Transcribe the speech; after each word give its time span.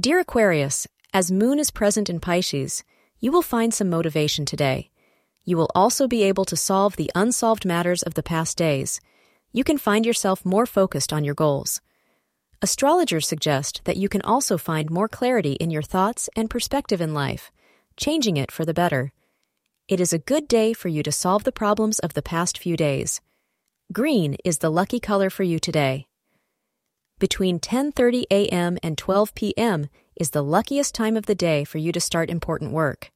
Dear 0.00 0.20
Aquarius, 0.20 0.86
as 1.12 1.30
Moon 1.30 1.58
is 1.58 1.70
present 1.70 2.08
in 2.08 2.20
Pisces, 2.20 2.84
you 3.18 3.30
will 3.30 3.42
find 3.42 3.74
some 3.74 3.90
motivation 3.90 4.46
today. 4.46 4.90
You 5.44 5.58
will 5.58 5.70
also 5.74 6.08
be 6.08 6.22
able 6.22 6.46
to 6.46 6.56
solve 6.56 6.96
the 6.96 7.10
unsolved 7.14 7.66
matters 7.66 8.02
of 8.02 8.14
the 8.14 8.22
past 8.22 8.56
days. 8.56 8.98
You 9.52 9.62
can 9.62 9.76
find 9.76 10.06
yourself 10.06 10.42
more 10.42 10.64
focused 10.64 11.12
on 11.12 11.22
your 11.22 11.34
goals. 11.34 11.82
Astrologers 12.62 13.28
suggest 13.28 13.82
that 13.84 13.98
you 13.98 14.08
can 14.08 14.22
also 14.22 14.56
find 14.56 14.90
more 14.90 15.08
clarity 15.08 15.52
in 15.60 15.70
your 15.70 15.82
thoughts 15.82 16.30
and 16.34 16.48
perspective 16.48 17.02
in 17.02 17.12
life, 17.12 17.52
changing 17.98 18.38
it 18.38 18.50
for 18.50 18.64
the 18.64 18.72
better. 18.72 19.12
It 19.86 20.00
is 20.00 20.14
a 20.14 20.18
good 20.18 20.48
day 20.48 20.72
for 20.72 20.88
you 20.88 21.02
to 21.02 21.12
solve 21.12 21.44
the 21.44 21.52
problems 21.52 21.98
of 21.98 22.14
the 22.14 22.22
past 22.22 22.56
few 22.56 22.74
days. 22.74 23.20
Green 23.92 24.38
is 24.46 24.58
the 24.58 24.70
lucky 24.70 24.98
color 24.98 25.28
for 25.28 25.42
you 25.42 25.58
today. 25.58 26.06
Between 27.20 27.60
10:30 27.60 28.24
a.m. 28.30 28.78
and 28.82 28.96
12 28.96 29.34
p.m. 29.34 29.88
is 30.16 30.30
the 30.30 30.42
luckiest 30.42 30.94
time 30.94 31.18
of 31.18 31.26
the 31.26 31.34
day 31.34 31.64
for 31.64 31.76
you 31.76 31.92
to 31.92 32.00
start 32.00 32.30
important 32.30 32.72
work. 32.72 33.12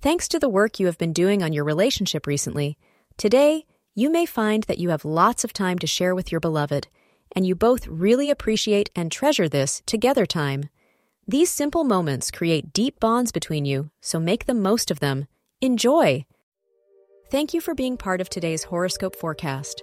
Thanks 0.00 0.28
to 0.28 0.38
the 0.38 0.48
work 0.48 0.80
you 0.80 0.86
have 0.86 0.96
been 0.96 1.12
doing 1.12 1.42
on 1.42 1.52
your 1.52 1.64
relationship 1.64 2.26
recently, 2.26 2.78
today 3.18 3.66
you 3.94 4.10
may 4.10 4.24
find 4.24 4.62
that 4.64 4.78
you 4.78 4.88
have 4.88 5.04
lots 5.04 5.44
of 5.44 5.52
time 5.52 5.78
to 5.80 5.86
share 5.86 6.14
with 6.14 6.32
your 6.32 6.40
beloved 6.40 6.88
and 7.36 7.46
you 7.46 7.54
both 7.54 7.86
really 7.86 8.30
appreciate 8.30 8.90
and 8.96 9.12
treasure 9.12 9.48
this 9.48 9.82
together 9.84 10.24
time. 10.24 10.70
These 11.26 11.50
simple 11.50 11.84
moments 11.84 12.30
create 12.30 12.72
deep 12.72 12.98
bonds 12.98 13.30
between 13.30 13.66
you, 13.66 13.90
so 14.00 14.18
make 14.18 14.46
the 14.46 14.54
most 14.54 14.90
of 14.90 15.00
them. 15.00 15.26
Enjoy! 15.60 16.24
Thank 17.30 17.52
you 17.52 17.60
for 17.60 17.74
being 17.74 17.98
part 17.98 18.22
of 18.22 18.30
today's 18.30 18.64
horoscope 18.64 19.14
forecast. 19.14 19.82